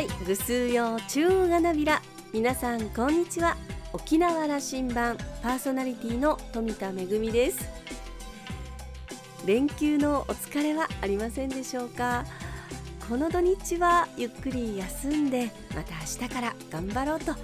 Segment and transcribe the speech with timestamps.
[0.00, 2.00] いぐすうよ中がなびら。
[2.32, 3.56] 皆さんこんにちは。
[3.92, 7.68] 沖縄羅針盤パーソナリティの富田恵です。
[9.44, 12.24] 連休のお疲れはありませんでしょうか？
[13.08, 17.40] この土日はゆっくり休んでまた明日から頑張ろうと体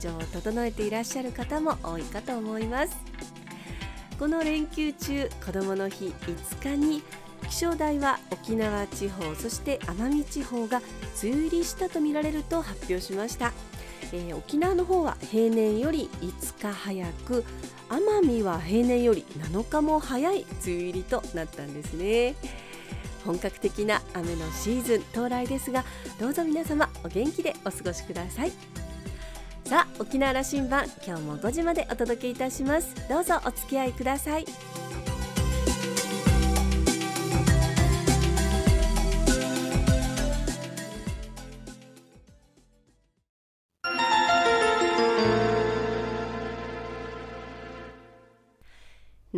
[0.00, 2.96] 調を整えていらっしゃる方も多いかと思います。
[4.18, 7.02] この連休中子どもの日5日に
[7.48, 10.82] 気象台は沖縄地方そして奄美地方が
[11.22, 13.52] 梅雨入りしたとみられると発表しました、
[14.12, 17.44] えー、沖縄の方は平年より5日早く
[17.88, 22.34] 奄美は平年より7日も早い梅雨入りとなったんですね。
[23.24, 25.84] 本格的な雨のシーズン到来ですが
[26.18, 28.52] どうぞ皆様お元気でお過ごしください。
[29.64, 32.94] さあ沖縄羅針盤今日も5時までお届けいたします。
[33.08, 34.46] どうぞお付き合いください。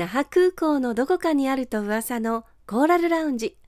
[0.00, 3.58] 那覇空港のどこかにあると噂のコーラルラウンジ。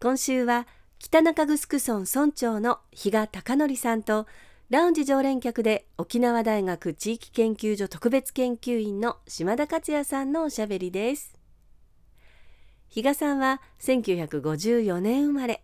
[0.00, 0.66] 今週は
[0.98, 4.26] 北中城村村長の比嘉貴則さんと
[4.70, 11.36] ラウンジ常連客で沖縄大学地域研究所特別研究員の島田克也さんのおしゃべりです。
[12.88, 15.62] 比嘉さんは1954年生まれ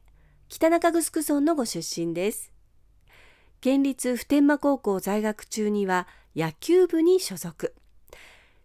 [0.51, 2.53] 北中城村のご出身です。
[3.63, 7.75] 県立普天間高校在学中には野球部に所属。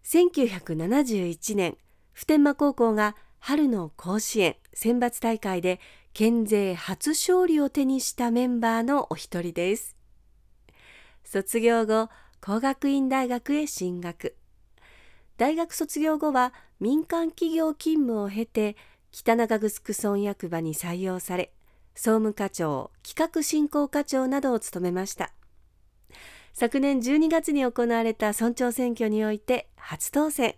[0.06, 1.76] 1971年
[2.12, 5.80] 普天間高校が春の甲子園選抜大会で
[6.12, 9.96] 県勢初勝利を手にしたメンバーのお一人です。
[11.24, 12.08] 卒業後
[12.40, 14.36] 工学院大学へ進学。
[15.38, 18.76] 大学卒業後は民間企業勤務を経て
[19.10, 21.52] 北中城村役場に採用され
[21.96, 25.32] 総務課長企画振興課長などを務めました。
[26.58, 30.54] 昨年12月に行われた村長選挙において初当選。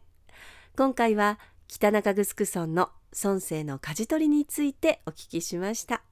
[0.76, 6.03] 今回は北中城村の村政の舵取りについてお聞きしました。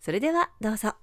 [0.00, 0.94] それではどうぞ。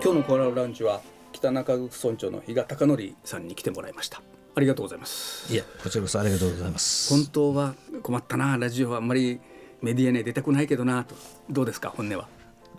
[0.00, 1.00] 今日のコーラルラウンジは
[1.32, 4.22] 北中城村長の比嘉貴則さんに来てもらいました。
[4.58, 5.52] ありがとうございます。
[5.52, 7.14] いやこちらこそありがとうございます。
[7.14, 9.40] 本当は困ったなラジオはあんまり
[9.80, 11.14] メディアに出たくないけどなと。
[11.48, 12.28] どうですか本音は？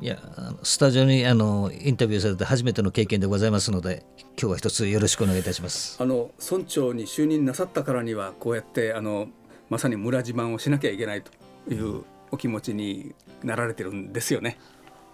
[0.01, 0.17] いや
[0.63, 4.05] スタジオにあのインタビューされて初めての経験でございますので
[4.39, 5.97] 今日は一つよろしくお願いいたします。
[6.01, 9.29] あの村長に就任なさったからにはこうやってあの
[9.69, 11.31] まさに村自慢をしなきゃいけないと
[11.73, 14.57] いうお気持ちになられてるんですよね。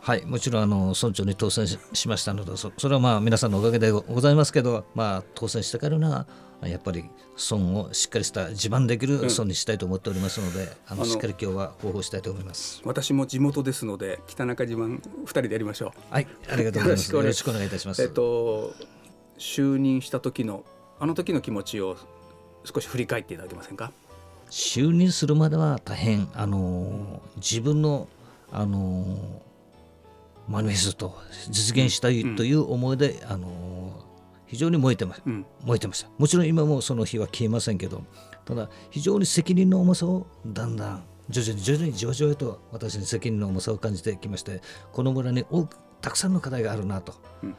[0.06, 6.28] はいもちろんあの村長に当選しましたのでそれはまあ皆さんのおかげでございますけど、まあ、当選してからな
[6.62, 12.84] やっぱり村をしっかりした自慢できる村にしたいと思っておりますので、うん、あのしっかり今日は広報したいと思います。
[12.86, 16.14] 私も地元ですので北中自慢2人でやりましょう。
[16.14, 17.12] はいありがとうございます。
[17.12, 18.04] よろしくお願いいたします。
[18.04, 18.76] えっと
[19.40, 20.66] 就任した時の
[21.00, 21.98] あの時の気持ちを
[22.64, 23.92] 少し振り返っていただけませんか？
[24.52, 28.08] 就任するまでは大変あの自分の
[28.52, 29.42] あの
[30.48, 31.18] マニフェスト
[31.50, 34.04] 実現したいという思いで、うん、あの
[34.46, 36.10] 非常に燃えてま、うん、燃えてました。
[36.18, 38.04] もちろん今もその火は消えませんけど
[38.46, 44.62] ただ非常に責任の重さをだんだん徐々に徐々にじわじわと私に責任の重さを感じてきまして
[44.92, 47.56] この村に多くたくさんの課題があるなと、うん、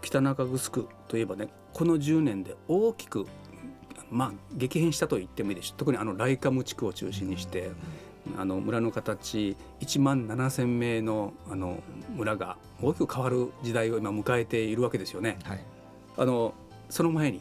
[0.00, 3.26] 北中城といえばねこの10年で大きく
[4.10, 5.78] まあ激変したと言ってもいいでしょう。
[5.78, 7.70] 特にあのライカム地区を中心にして、
[8.38, 11.82] あの村の形1万7,000名のあの
[12.14, 15.38] 村が大きく変わる時代を今迎えているわけですよね。
[15.44, 15.64] はい
[16.16, 16.54] あの
[16.90, 17.40] その前に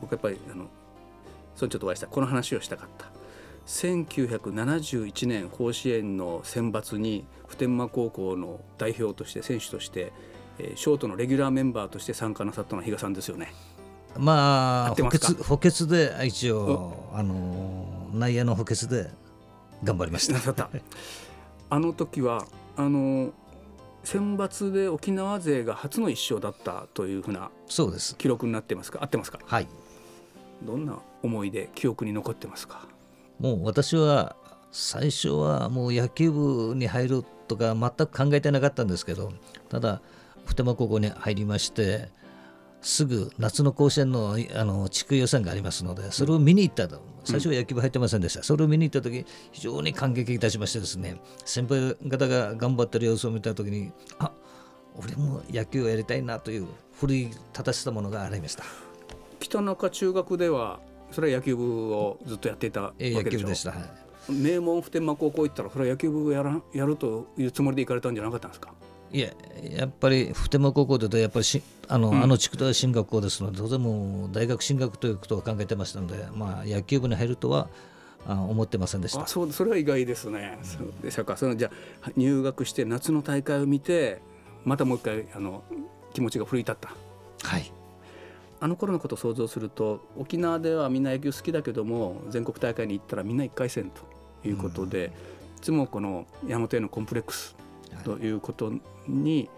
[0.00, 0.66] 僕やっぱりあの
[1.54, 3.06] 村長とお会いしたこの話をしたかった
[3.66, 10.12] 1971年甲子園の選抜に普天間高校の代表として選手として、
[10.58, 13.52] えー、ショートのレギュラーメンバーとして参加なさったのは比嘉さんですよね。
[14.16, 19.10] まあ補欠補欠で一応あの内野の補欠で
[19.84, 20.68] 頑張りました。
[21.68, 22.46] あの時は
[22.76, 23.32] あの
[24.04, 28.16] 選抜で沖縄勢が初の一勝だったというふうなそうです。
[28.16, 29.00] 記録になってますか？
[29.02, 29.40] 合ってますか？
[29.44, 29.66] はい。
[30.62, 32.86] どんな思いで記憶に残ってますか？
[33.40, 34.36] もう私は
[34.70, 39.32] 最初はもう野球部に入るとか全く考えてなかったんですけど
[39.68, 40.00] ただ
[40.44, 42.08] 普天間高校に入りまして
[42.82, 51.20] すぐ夏の甲子園のあの地区予選がありますのでそれを見に行ったと、最初は野球部入ってませんでした、それを見に行った時非常に感激いたしましてですね。
[51.44, 54.30] 先輩方が頑張ってる様子を見た時にあ
[54.96, 58.64] 俺も野球をやりたいなという奮い立たせたものがありました。
[59.40, 60.80] 北中中学では
[61.10, 63.30] それは野球部をずっとやっていたわけでしょ？
[63.30, 63.76] 球部でした、は
[64.28, 68.72] い、名門普天間高校行ったらそれは野球部をやらやるというつもりで行かれたんじゃなかったんですか？
[69.12, 69.34] いえ
[69.76, 72.22] やっぱり普天間高校でとやっぱりしあの,、うん。
[72.22, 77.68] あの地区では進学校ですので当然もう大学進学ということを考えてましたので、まあ、野球部に入るとは
[78.26, 79.22] あ思ってませんでした。
[79.22, 81.36] あそうそれは意外ですね、そうでしたか。
[81.36, 81.70] そのじゃ
[82.02, 84.20] あ入学して夏の大会を見て
[84.64, 85.62] またもう一回あの
[86.12, 86.94] 気持ちが奮い立った。
[87.46, 87.72] はい。
[88.58, 95.12] あの頃のことを想像すると沖縄ではみんな野球好きだけども全国大会に行ったらみんな1回戦ということで、
[95.58, 97.54] いつもこの山本へのコンプレックス
[98.04, 98.72] ということ
[99.06, 99.48] に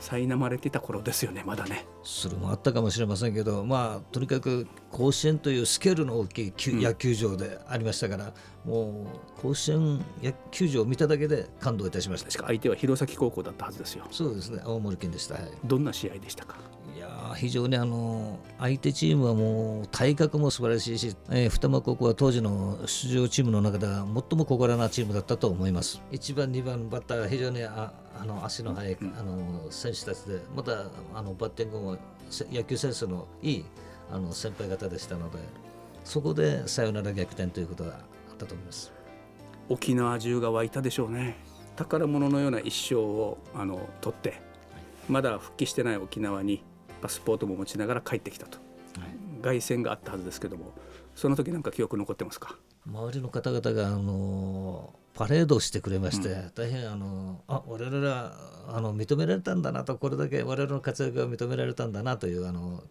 [0.00, 1.86] 苛まれていた頃ですよねまだね。
[2.02, 8.34] それもあったかもしれませんけど、まあ、とにかく甲子園というスケールの大きい野球場でありましたから、
[8.64, 9.06] も
[9.38, 14.04] う甲子園野球場を見ただけで感動いたしました確か相手は弘前高校だったはずですよ。
[14.10, 16.56] そうですね青森県でした、はいどんな試合でしたか
[17.24, 26.02] いやー非常にあの相手チームはもう体格も素晴らしいし、えー、二間高校は当時の出場チームの中では最も小柄なチームだったと思います。
[26.12, 30.72] 1番2番バッターが非常にああの足の速い、あの選手たちでまた
[31.14, 31.96] あのバッティングも
[32.28, 33.64] せ野球センスのいい
[34.12, 35.38] あの先輩方でしたので
[36.04, 38.92] そこでサヨナラ逆転ということがあったと思います。
[39.70, 41.36] 沖縄中が湧いたでしょうね。
[41.76, 44.40] 宝物のような一生をあの取って
[45.08, 46.62] まだ復帰してない沖縄に
[47.04, 48.56] パスポートも持ちながら帰ってきたと。
[49.42, 50.72] 凱旋があったはずですけども
[51.14, 52.56] その時なんか記憶残ってますか？
[52.86, 58.32] 周りの方々があのパレードをしてくれまして、大変あのあ我々は
[58.68, 62.82] あの認められたんだなとこれだけ我々の活躍が認められたんだなというあの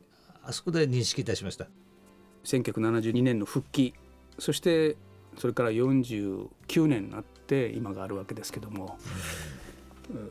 [0.44, 1.66] あそこで認識いたしました。
[2.44, 3.96] 1972年の復帰
[4.38, 4.96] そして
[5.40, 9.00] それから49年になって今があるわけですけども、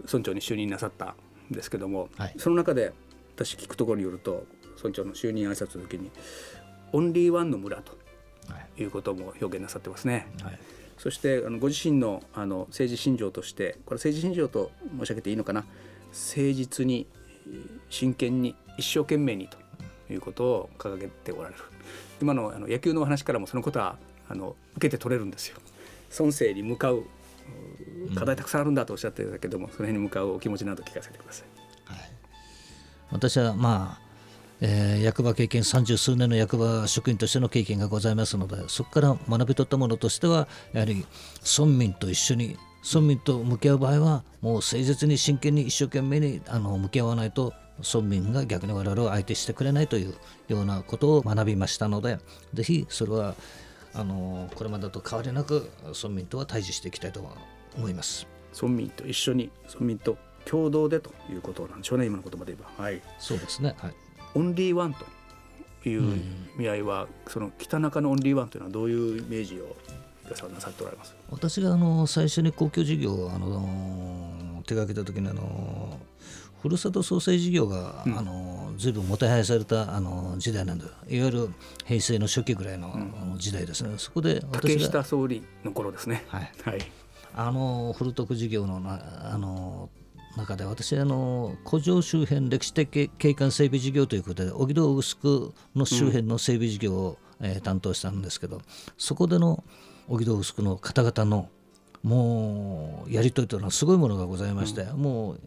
[0.05, 1.17] 村長に就任なさった
[1.51, 2.35] んですけども、はい。
[2.39, 2.93] その中で
[3.45, 4.47] 私聞くところによると
[4.77, 6.11] 村長の就任挨拶の時に
[6.93, 7.97] オンリーワンの村と
[8.49, 10.29] はいいうことも表現なさってますね。
[10.43, 10.59] はい
[10.99, 15.65] そしてあのご自身のあの政治信条としてこれ政治信条と申し上げていいのかな？
[16.13, 17.09] 誠実に
[17.49, 19.59] えー真剣に一生懸命にと
[20.13, 21.61] いうことを掲げておられる
[22.21, 23.97] 今のあの野球のお話からもそのことは
[24.29, 25.59] あの受けて取れるんですよ。
[26.19, 27.05] 孫生に向かう
[28.15, 31.62] 課題たくさんあるんだとおっしゃってたけども、その辺に向かうお気持ちなど聞かせてください。
[33.13, 34.03] 私はまあ、
[34.61, 41.05] えー役場経験三十数年の役場職員としての経験がございますのでそこから学び取ったものとしてはやはり
[41.59, 50.15] 村民と一緒に村民と向き合う場合はもう誠実に真剣に一生懸命にあの向き合わないと村民が逆に我々を相手してくれないという
[50.49, 52.19] ようなことを学びましたので
[52.55, 53.35] ぜひそれは
[53.95, 57.25] あのこれまでと変わりなく村民とは対峙していきたいと
[57.77, 58.27] 思います。
[58.55, 62.85] 村民と一緒に村民と共同でということなんでしょうね今の言葉で言えば。
[62.85, 63.01] はい。
[63.19, 63.95] そうですね、はい。
[64.35, 66.17] オンリーワンという
[66.57, 69.77] 意味合いは、その北中のオンリーワンというのはどういうイメージを
[70.29, 71.15] なさっておられます？
[71.31, 75.99] 私があの最初に公共事業をあの手掛けた時にあの
[76.63, 80.85] ふるさと創生事業が、あの随分もてはやされたあの時代なんだ。
[80.85, 80.89] い
[81.19, 81.49] わゆる
[81.85, 83.95] 平成の初期ぐらいの,、あの時代ですね。
[83.99, 86.25] そこで竹私が下総理の頃ですね。
[86.29, 86.79] はい、はい。
[87.35, 89.91] あの古徳事業のなあの
[90.37, 98.63] 中で私あの古城周辺歴史的景観整備事業ということで荻戸臼久の周辺の整備事業を、えー担当したんですけど
[98.97, 99.65] そこでの
[100.09, 101.49] 荻戸臼久の方々の
[102.03, 105.41] もうやり取りというのはすごいものがございまして、もう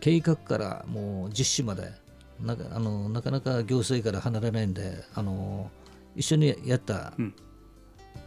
[0.00, 1.92] 計画からもう実施まで
[2.40, 5.70] なかあのなかなか行政から離れないんであの
[6.14, 7.34] 一緒にやった、うん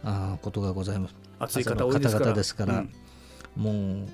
[0.02, 1.14] あことがございます。
[1.38, 1.64] 熱い。
[1.64, 1.98] 方々
[2.32, 2.92] ですから、うん
[3.56, 4.08] もう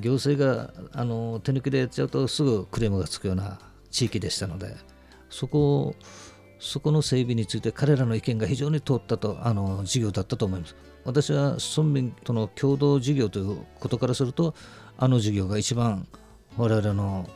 [0.00, 3.58] 行政があの手抜きでやっちゃうとすぐクレームがつくような
[3.90, 4.76] 地域でしたので
[5.30, 5.94] そこを
[6.60, 10.74] そこの整備について彼らの意見が非常に通ったとあの事業だったと思います。
[11.04, 14.54] 私は村民との共同事業ということからすると
[14.96, 16.06] あの事業が一番
[16.56, 17.30] 我々の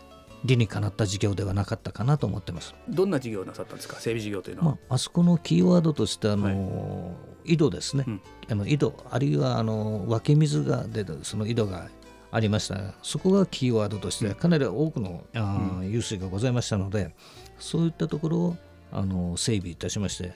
[0.44, 2.74] 理にかなった事業ではなかったかなと思ってます。
[2.88, 3.96] どんな事業をなさったんですか？
[4.00, 4.72] 整備事業というのは。
[4.72, 8.20] まあ、あそこのキーワードとしてあの、井戸ですね、うん。
[8.50, 11.88] あの井戸あるいはあの湧き水が出るその井戸が
[12.30, 12.94] ありました。
[13.02, 17.14] そこがキーワードとしてかなり多くの、あー湧水がございましたので
[17.58, 18.56] そういったところを
[18.90, 20.32] あの整備いたしまして。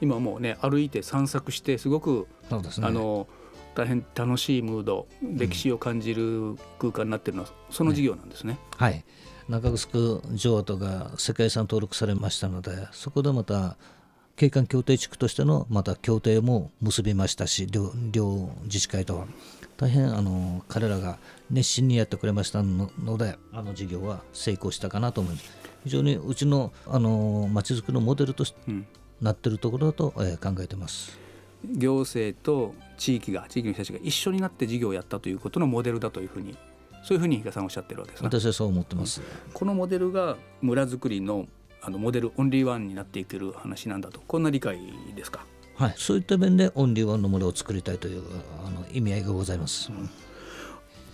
[0.00, 2.86] 今もうね歩いて散策してすごく、そうですね。
[2.86, 3.28] あの
[3.74, 8.58] 大変楽しいムード歴史を感じる空間になっているのはその事業なんですね。
[8.76, 9.04] はい。
[9.48, 13.76] 中城城跡が世界遺産登録されましたのでそこでまた
[14.36, 19.26] 景観協定地区としてのまた協定も結びましたし両両自治会とは
[19.76, 21.18] 大変あの彼らが
[21.50, 25.50] 熱心にやってくれましたののであの事業は成功したかなと思います
[25.84, 28.86] 非常にうちのあの町づくりのモデルとしうん
[29.22, 31.16] なっているところだと、えー、考えてます。
[31.64, 36.58] 行政と地域が地域の人たちが一緒になって事業をやったということのモデルだというふうに
[37.04, 38.28] そういうふうに比嘉さんおっしゃってるわけですね。
[38.28, 39.22] 私はそう思ってます。
[39.54, 41.46] このモデルが村づくりの
[41.82, 44.78] あのモデルオンリーワンになっていける話なんだとこんな理解
[45.16, 45.44] ですか？
[45.74, 48.22] はい、そういった面でオンリーワンの村を作りたいという
[48.64, 49.90] あの意味合いがございます。
[49.90, 50.08] うん、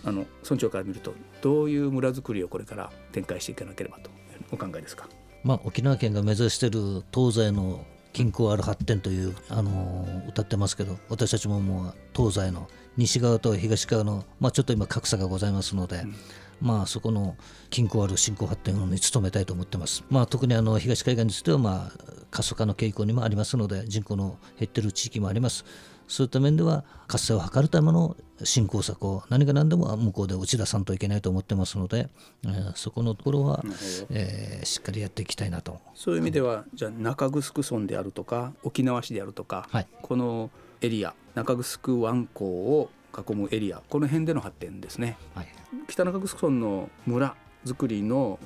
[0.04, 4.10] あの村長から見るとどういう村づくりをこれから展開していかなければと
[4.52, 5.08] お考えですか？
[5.42, 16.14] まあ沖縄県が目指している東西の均衡ある発展という、あのー、歌ってますけど私たちももう東西の西側と東側の、まあ、ちょっと今格差がございますので、うん、
[16.60, 17.36] まあ、そこの
[17.70, 20.04] 均衡ある振興発展に努めたいと思ってます。
[20.10, 21.92] まあ、特にあの東海岸については、まあ、
[22.30, 25.64] 過疎化の傾向にもありますので人口の減っている地域もあります。
[26.08, 32.08] そういった面では活性を図るための振興策を何が何でも向こうで打ち出さんといけないと思ってますので、
[32.44, 33.62] えー、そこのところは、
[34.10, 40.50] えー、しっかりやっていきたいなとそういう意味ではじゃあ中城村であるとか沖縄市であるとか、はい、この
[40.80, 45.48] エリア中城湾港を囲むエリアこの辺での発展ですね、はい、
[45.88, 48.38] 北中城村の村づくりの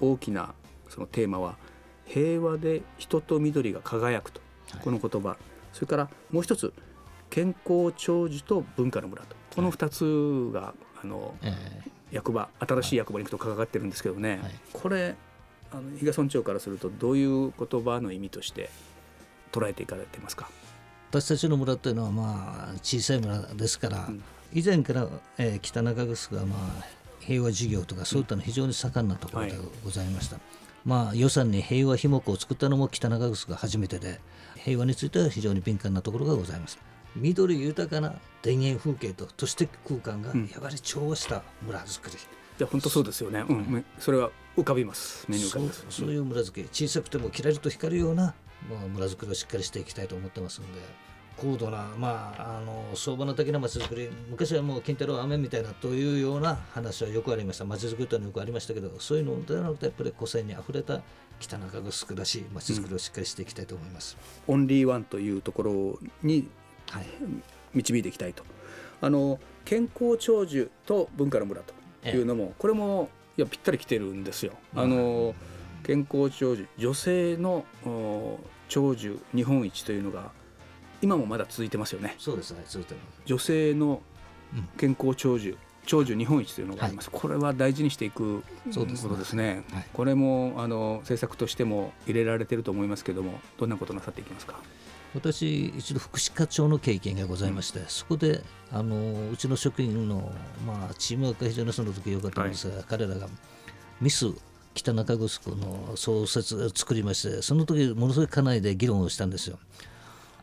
[0.00, 0.54] 大きな
[0.88, 1.56] そのテーマは
[2.06, 4.40] 平和で人と緑が輝くと、
[4.70, 5.36] はい、この言葉。
[5.72, 6.72] それからもう一つ
[7.30, 9.36] 健康長寿と文化の村と。
[9.54, 15.16] この2つが、あの、えー、役場新しい役場に行くと関わってるんですけどね、はい、これ
[15.70, 18.70] あの比嘉村長からするとどういう言葉の意味として
[19.52, 20.48] 捉えていかれてますか？
[21.10, 24.22] 私たちの村というのはまあ小さい村ですから、うん、
[24.52, 26.84] 以前から、えー、北中城がまあ
[27.20, 30.36] 平和事業とかそういったの非常に盛んなところでございました。
[30.36, 30.44] はい、
[30.84, 34.20] まあ、予算に平和ひもを作ったのも北中城が初めてで
[34.56, 36.78] 平和については非常に敏感なところがございます。
[37.16, 42.22] 緑豊かな田園風景と都市的空間がやはり調和した村づくり、うん、い
[42.60, 45.24] や本当そうですよね、うん、それは浮かびます。
[45.28, 45.86] 目に浮かびます。
[45.88, 46.68] そういう村づくり。
[46.70, 48.34] 小さくてもキラリと光るような
[48.92, 50.80] 村づくりをしっかりしていきたいと思ってますので
[51.36, 57.64] 高度な、まあ、あの相場の的な町づくり昔はもう金太郎雨みたいなというような話はよくありました。
[57.64, 61.00] 町づくりというのはよくありましたけどそういうのではなくてやっぱり個性にあふれた
[61.38, 64.16] 北中城らしい町づくりをしっかりしていきたいと思います、
[64.48, 66.48] うん、オンリーワンというところに、
[66.90, 67.06] はい、
[67.74, 68.42] 導いていきたいと。
[69.00, 74.54] あの健康長寿と文化の村というのも、これもいやぴったりきてるんですよ。
[74.74, 75.34] あの
[75.84, 77.64] 健康長寿女性の
[78.68, 80.30] 長寿日本一というのが
[81.00, 82.14] 今もまだ続いてますよね。
[82.18, 82.94] そうですね続いて
[83.24, 84.02] 女性の
[84.76, 85.56] 健康長寿、
[85.86, 88.44] 長寿日本一というのがあります、はい、これは大事にしていくこ
[88.74, 94.58] とですね、はい、これもあの政策としても入れられてると思いますけどもどんなことなさっていきますか？
[95.14, 100.32] 私一度福祉課長の経験がございまして、うん、そこであのうちの職員の、
[100.66, 103.26] まあ、チームワークが非常にその時良かったんですが、はい、彼らが
[104.02, 104.26] ミス
[104.74, 109.58] 北中城の創設を作りましてその時ものすごい家内で議論をしたんですよ。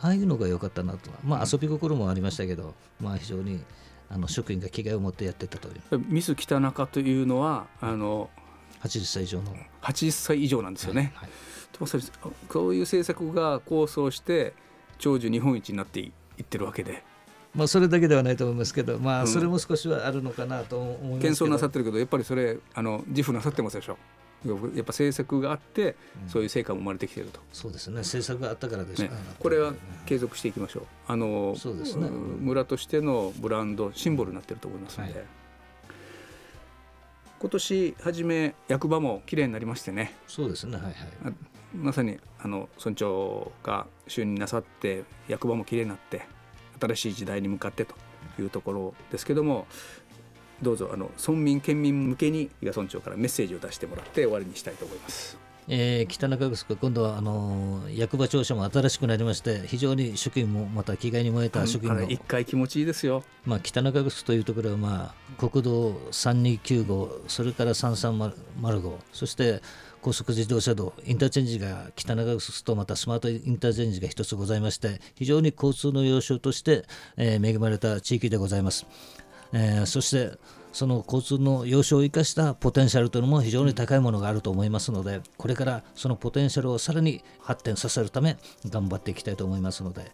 [0.02, 1.10] ああいうのが良かったなと。
[1.24, 3.64] まあ遊び心もありましたけど、まあ非常に
[4.10, 6.00] あの職員が気概を持ってやってたという。
[6.08, 8.30] ミス北中というのはあの
[8.84, 9.56] 80歳以上の。
[9.82, 12.02] 80歳以上なんですよね、はいはい。
[12.50, 14.54] こういう政策が構想して
[15.00, 17.04] 長寿日本一になっていってるわけで。
[17.56, 23.98] まあ、それだけではないと思いますけど、まあ、それも少しはあるのかなと思います謙遜なさってるけどやっぱりそれあの自負なさってますでしょ
[24.50, 25.96] やっぱ政策があって、
[26.28, 27.98] そういう成果も生まれてきていると、そうですね。
[27.98, 29.02] 政策があったからです。
[29.02, 29.10] ね、
[29.40, 29.74] これは
[30.06, 30.84] 継続していきましょう。
[31.08, 35.26] あのそうです、ね、村としてのブランドシンボルになっていると思いますので、はい、
[37.40, 40.16] 今年初め役場も綺麗になりましてね。
[40.28, 40.76] そうですね。
[40.78, 40.94] はいはい。
[41.76, 46.26] まさにあの村長が就任なさって役場もきれいになって
[46.80, 47.96] 新しい時代に向かってと
[48.40, 49.68] いうところですけども
[50.62, 55.46] どうぞあの村民県民向けに伊賀村長からメッセージを出してもらって終わりにしたいと思います。
[55.68, 62.02] えー、北中城今度はあの役場庁舎も新しくなりまして非常に職員もまた気概に燃えた職員も。
[62.04, 69.62] 一回気持ちいいですよ、まあ、北中城というところは、まあ、国道3295それから3305そして
[70.02, 76.86] 高速自動車道インターチェンジが北長城とまたスマートインターチェンジが一つございまして非常に交通の要衝として、
[77.18, 78.86] えー、恵まれた地域でございます、
[79.58, 80.38] えー、そして
[80.74, 88.38] その交通の要衝を生かしたポテンシャルというのも非常に高いものがあると思いますのでこれからそのポテンシャルをさらに発展させるため
[88.70, 90.12] 頑張っていきたいと思いますので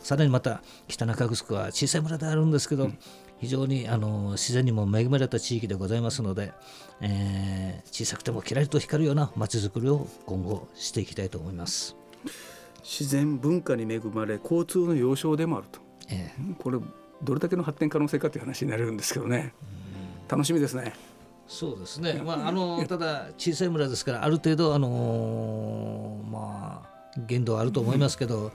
[0.00, 2.98] さらにまた北中城は小さい村であるんですけど、うん。
[3.40, 6.52] 非常にあの自然にも恵まれた地域でございますので、
[7.00, 11.96] えー、小さくてもキラリと光るような街づくりを今後していきたいと思います。
[12.82, 15.80] 自然文化に恵まれ交通の要衝でもあると、
[16.10, 16.78] えー、これ
[17.22, 19.54] どれだけの発展可能性かという話になれるんですけどね。
[20.28, 20.92] 楽しみですね。
[21.48, 28.52] そうですね、まあ、あのただ小さい村ですからある程度あのー、まあ限度はあると思いますけど、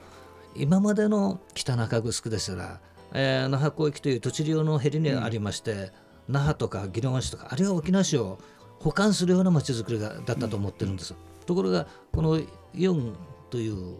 [0.54, 2.80] 今までの北中城ですら、
[3.12, 5.92] えー、那覇港駅という土地利用のヘリにありまして、
[6.26, 8.38] 那覇とか宜野湾市とかあるいは沖縄市を
[8.80, 11.14] 補完するような街づくりがだったと思ってるんです。
[11.44, 12.40] ところがこの
[12.74, 13.14] イオン
[13.50, 13.96] という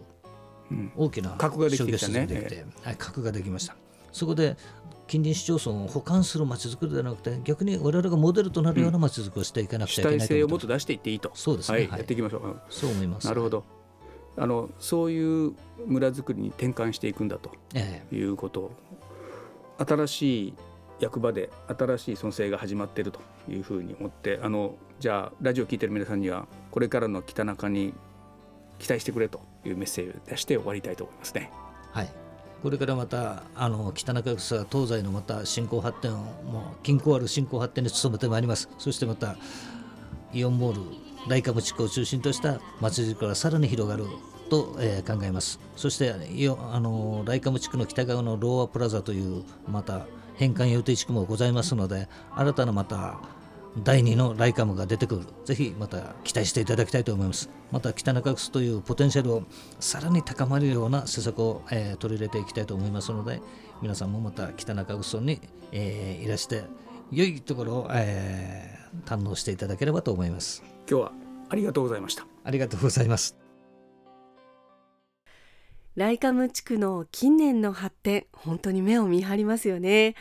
[0.95, 3.75] 大きな核ができてね、はい、核ができました。
[4.17, 4.57] そこで
[5.07, 11.31] 近隣市町村を補完するまちづくりではなくて逆に我々がモデルとなるようなまちづくりをしていかなくちゃいけない、うん、主体性をもっと出していっていいと。
[11.33, 13.27] そうですね、はい、やっていきましょう、そう思います。
[13.27, 13.63] なるほど。
[14.39, 15.53] あのそういう
[15.85, 17.51] 村づくりに転換していくんだと
[18.11, 20.53] いうことを、ええ、新しい
[20.99, 23.19] 役場で新しい創生が始まっていると
[23.49, 27.93] いうふうに思ってあのじゃあラジオを聞いてる皆さんにはこれからの北中に
[28.77, 31.51] 期待してくれというメッセージを出して終わりたいと思いますね。
[31.91, 32.26] はい
[32.63, 38.69] これからまたあの北中草東西のまた振興発展をもう均衡ある振興発展に努めてまいります。
[38.77, 39.37] そしてまた
[40.33, 40.81] イオンモール
[41.27, 44.05] 大株地区を中心とした町づくりがさらに広がる
[44.49, 45.59] と、えー、考えます。
[45.75, 53.19] そしてあのライカム地区の北側のローアプラザというまた返還予定地区もございますので新たなまた
[53.83, 55.21] 第2のライカムが出てくる。
[55.45, 57.49] ぜひまた期待していただきたいと思います。
[57.71, 59.43] また北中楠というポテンシャルを
[59.79, 63.41] さらに高まるような施策を、えー、取り入れていきたいと思いますので
[63.81, 65.39] 皆さんもまた北中楠に、
[65.71, 66.63] えー、いらして
[67.11, 70.63] 良いところを、えー、堪能していただければと思います。
[70.89, 71.11] 今日は
[71.49, 72.25] ありがとうございました。
[72.43, 73.37] ありがとうございます。
[75.97, 80.13] ライカム地区の近年の発展本当に目を見張りますよね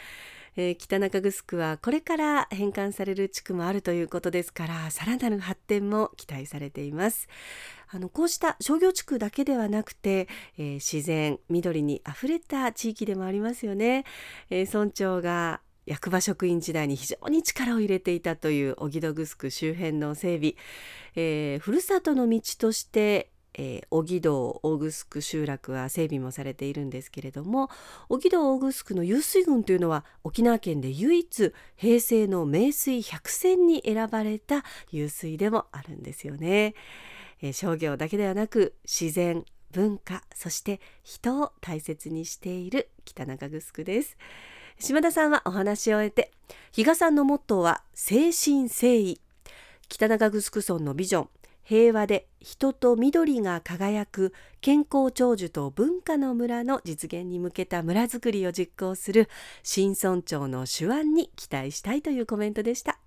[0.56, 7.28] えー、北中城はこれから返還される地区もあるということですからさらなる発展も期待されています。
[7.88, 14.04] あのこうした商業地区だけではなくて、えー、自然緑にあふれた地域でもありますよね、
[14.50, 20.54] えー、村長が役場職員時代に非常に力を入れていたという荻戸城周辺の整備、
[21.14, 27.70] えー、ふるさとの道としてえー、荻戸大城集落は整備もされているんですけれども
[28.08, 36.74] 荻戸大城の湧水群というのは沖縄県で唯一平成の名水百選に選ばれた湧水でもあるんですよね、
[37.40, 44.16] えー、商業だけではなく自然文化そして人を大切にしている北中城です。
[44.78, 46.30] 島田さんはお話を終えて
[46.72, 49.20] 比嘉さんのモットーは誠心誠意。
[49.88, 51.28] 北中城村のビジョン。
[51.68, 59.28] 平和で人と緑が輝く健康長寿と文化の村の実現に向けた村づくりを実行する
[59.64, 63.00] 新村長の手腕に期待したいというコメントでした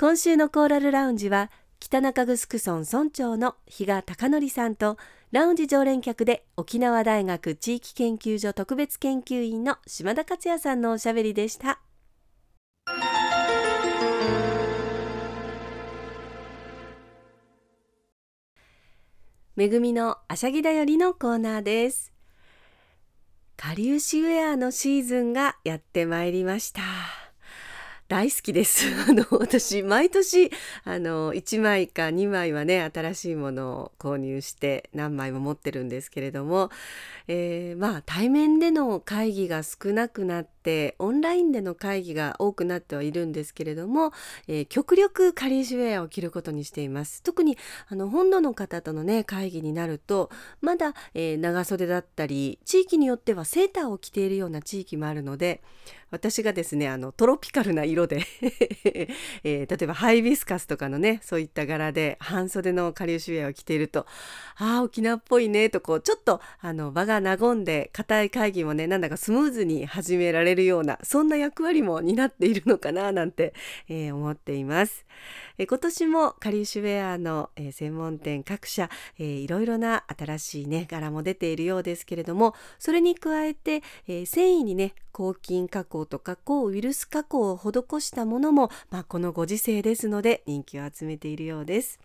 [0.00, 4.96] 今週のコーラルラウンジは北中城村村長の比嘉貴則さんと
[5.30, 11.85] ラウンジ常連客で沖縄大学地域研究所特別研究員の島田克也さんのおしゃべりでした。
[19.56, 22.12] めぐみのあしゃぎだよりのコーナーです。
[23.56, 26.82] かりゆしウェアのシーズンがやってまいりました。
[28.06, 28.84] 大好きです。
[29.08, 30.50] あの私毎年
[30.84, 36.70] あの1枚か2枚はね新しいものを購入して何枚も持ってるんですけれども、
[37.26, 40.55] えー、まあ対面での会議が少なくなって
[40.98, 44.12] オンラインでの会議が多くなってはいるんですけれども、
[44.48, 47.22] えー、極力カリーシュウェアを着ることにしています。
[47.22, 47.56] 特に
[47.88, 55.62] あの本土の方とのね会議になるとまだ、えー、長袖だったり地域によってはセーターを着ているような地域もあるので
[56.10, 58.22] 私がですねあのトロピカルな色で
[59.44, 64.06] えー、例えばハイビスカスとかのねそういった柄で半袖のカリウシウェアを着ていると
[64.56, 73.54] ああ沖縄っぽいねとこうちょっとあの場が和んで固い会議もねなんだかスムーズに始められるるようなそんな役割も担っているのかななんて、
[73.88, 75.06] えー、思っています。
[75.58, 91.98] え今年もカリウシウェアの、え専門店各社、えー、いろいろな新しいね柄も出ているようですけれどもそれに加えて、えー、繊維にね抗菌加工とか抗ウイルス加工を施したものも、まあ、このご時世ですので人気を集めているようです。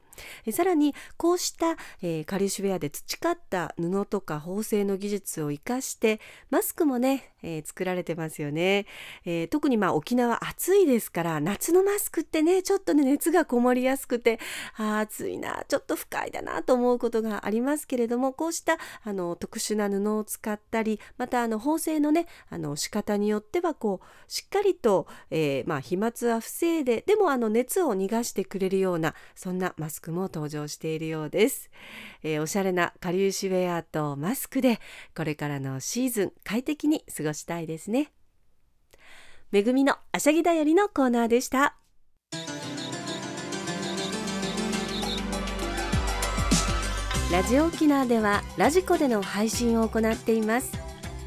[0.51, 6.19] さらにこうした、えー、カリシュウェアで培った布とか縫製の技術を生かして
[6.49, 8.85] マスクもね、えー、作られてますよね、
[9.25, 14.39] えー、特にまあ沖縄暑いですから夏のマスクってねちょっとね熱がこもりやすくて
[14.77, 31.69] あ暑いなちょっと不快だなと思うことがありますけれどもこうしたあの特殊な布を使ったりまたあの縫製のねあの仕方によってはこうしっかりと、えまあ、飛沫は防いででもあの熱を逃がしてくれるようなそんなマスクも登場しているようです、
[32.23, 34.79] えー、おしゃれなかりゆしウェアとマスクで
[35.15, 38.11] これからのシーズン快適に過ごしたいですね。
[39.51, 41.75] めぐみのあしゃぎだよりのコーナーでした。
[47.31, 50.71] ラジオ沖縄ではラジコでの配信を行っています。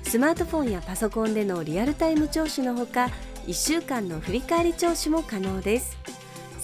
[0.02, 3.08] スマートフォンやパソコンでのリアルタイム聴取のほか
[3.46, 5.96] 1週間の振り返り聴取も可能です。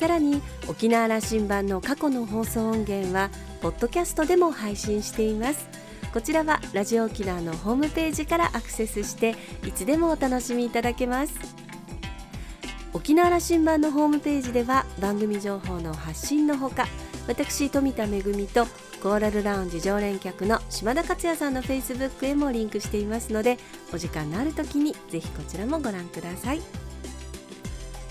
[0.01, 3.29] さらに沖縄羅針盤の過去の放送音源は
[3.61, 5.69] ポッドキャストでも配信しています。
[6.15, 11.35] こちらはラジオ沖縄のホームページからアクセスしていつでもお楽しみいただけます。
[12.95, 16.87] 沖縄羅針盤のホームページでは番組情報の発信のほか
[17.29, 18.65] 私富田恵と
[19.03, 23.59] コーラルラウンジ常連客の島田克也さんのフェイスブックへもリンクしていますので
[23.93, 26.90] お時間のある時にぜひこちらもご覧ください。